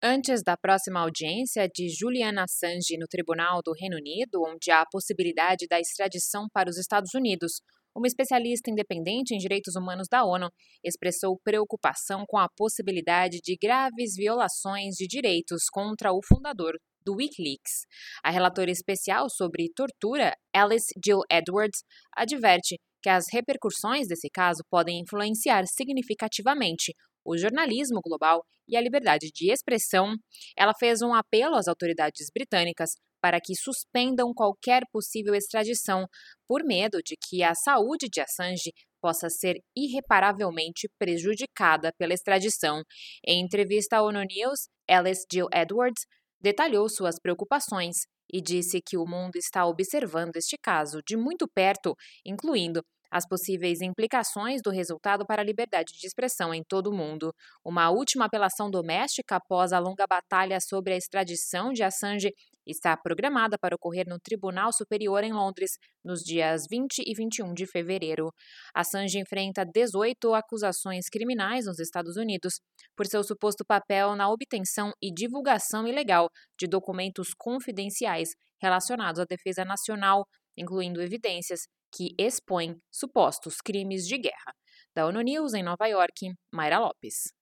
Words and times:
Antes 0.00 0.44
da 0.44 0.56
próxima 0.56 1.00
audiência 1.00 1.68
de 1.68 1.88
Julian 1.88 2.40
Assange 2.40 2.96
no 2.96 3.08
Tribunal 3.08 3.60
do 3.64 3.72
Reino 3.72 3.96
Unido, 3.96 4.40
onde 4.46 4.70
há 4.70 4.82
a 4.82 4.88
possibilidade 4.88 5.66
da 5.68 5.80
extradição 5.80 6.46
para 6.52 6.70
os 6.70 6.78
Estados 6.78 7.14
Unidos, 7.14 7.60
uma 7.96 8.06
especialista 8.06 8.70
independente 8.70 9.34
em 9.34 9.38
direitos 9.38 9.74
humanos 9.74 10.06
da 10.08 10.24
ONU 10.24 10.50
expressou 10.84 11.36
preocupação 11.42 12.24
com 12.28 12.38
a 12.38 12.48
possibilidade 12.56 13.40
de 13.42 13.56
graves 13.60 14.14
violações 14.14 14.94
de 14.94 15.08
direitos 15.08 15.64
contra 15.68 16.12
o 16.12 16.20
fundador 16.24 16.78
do 17.04 17.16
Wikileaks. 17.16 17.84
A 18.22 18.30
relatora 18.30 18.70
especial 18.70 19.28
sobre 19.28 19.72
tortura, 19.74 20.32
Alice 20.54 20.94
Jill 21.04 21.22
Edwards, 21.28 21.82
adverte 22.16 22.78
que 23.02 23.08
as 23.08 23.24
repercussões 23.32 24.06
desse 24.06 24.28
caso 24.30 24.62
podem 24.70 25.00
influenciar 25.00 25.64
significativamente 25.66 26.94
o 27.28 27.36
jornalismo 27.36 28.00
global 28.00 28.42
e 28.66 28.76
a 28.76 28.80
liberdade 28.80 29.30
de 29.34 29.52
expressão, 29.52 30.14
ela 30.56 30.72
fez 30.72 31.02
um 31.02 31.12
apelo 31.12 31.56
às 31.56 31.68
autoridades 31.68 32.28
britânicas 32.32 32.92
para 33.20 33.40
que 33.40 33.54
suspendam 33.54 34.32
qualquer 34.32 34.82
possível 34.90 35.34
extradição, 35.34 36.06
por 36.46 36.64
medo 36.64 37.02
de 37.04 37.16
que 37.16 37.42
a 37.42 37.54
saúde 37.54 38.08
de 38.10 38.20
Assange 38.20 38.72
possa 39.00 39.28
ser 39.28 39.56
irreparavelmente 39.76 40.88
prejudicada 40.98 41.92
pela 41.98 42.14
extradição. 42.14 42.82
Em 43.26 43.44
entrevista 43.44 43.98
à 43.98 44.02
ONU 44.02 44.20
News, 44.20 44.68
Alice 44.88 45.26
Jill 45.30 45.48
Edwards 45.52 46.04
detalhou 46.40 46.88
suas 46.88 47.16
preocupações 47.20 47.96
e 48.32 48.40
disse 48.40 48.80
que 48.80 48.96
o 48.96 49.06
mundo 49.06 49.36
está 49.36 49.66
observando 49.66 50.36
este 50.36 50.56
caso 50.56 51.00
de 51.06 51.16
muito 51.16 51.46
perto, 51.48 51.94
incluindo 52.24 52.82
as 53.10 53.26
possíveis 53.26 53.80
implicações 53.80 54.60
do 54.62 54.70
resultado 54.70 55.24
para 55.26 55.42
a 55.42 55.44
liberdade 55.44 55.92
de 55.98 56.06
expressão 56.06 56.52
em 56.52 56.62
todo 56.62 56.90
o 56.90 56.96
mundo. 56.96 57.32
Uma 57.64 57.90
última 57.90 58.26
apelação 58.26 58.70
doméstica 58.70 59.36
após 59.36 59.72
a 59.72 59.78
longa 59.78 60.06
batalha 60.06 60.58
sobre 60.60 60.94
a 60.94 60.96
extradição 60.96 61.72
de 61.72 61.82
Assange 61.82 62.32
está 62.66 62.96
programada 62.96 63.56
para 63.58 63.74
ocorrer 63.74 64.06
no 64.06 64.18
Tribunal 64.20 64.72
Superior 64.72 65.24
em 65.24 65.32
Londres 65.32 65.72
nos 66.04 66.20
dias 66.20 66.64
20 66.70 67.02
e 67.06 67.14
21 67.14 67.54
de 67.54 67.66
fevereiro. 67.66 68.30
Assange 68.74 69.18
enfrenta 69.18 69.64
18 69.64 70.34
acusações 70.34 71.08
criminais 71.08 71.66
nos 71.66 71.78
Estados 71.78 72.16
Unidos 72.16 72.60
por 72.94 73.06
seu 73.06 73.24
suposto 73.24 73.64
papel 73.64 74.14
na 74.14 74.30
obtenção 74.30 74.92
e 75.02 75.12
divulgação 75.12 75.86
ilegal 75.86 76.28
de 76.58 76.66
documentos 76.66 77.28
confidenciais 77.36 78.30
relacionados 78.60 79.20
à 79.20 79.24
defesa 79.24 79.64
nacional, 79.64 80.24
incluindo 80.56 81.00
evidências 81.00 81.60
que 81.92 82.14
expõem 82.18 82.80
supostos 82.90 83.60
crimes 83.60 84.06
de 84.06 84.18
guerra. 84.18 84.54
Da 84.94 85.06
ONU 85.06 85.20
News 85.20 85.54
em 85.54 85.62
Nova 85.62 85.86
York, 85.86 86.32
Mayra 86.52 86.78
Lopes. 86.78 87.32